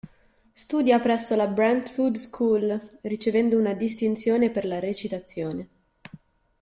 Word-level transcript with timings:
Studia 0.55 0.99
presso 0.99 1.35
la 1.35 1.45
"Brentwood 1.45 2.15
School", 2.15 2.97
ricevendo 3.01 3.55
una 3.55 3.75
distinzione 3.75 4.49
per 4.49 4.65
la 4.65 4.79
recitazione. 4.79 5.69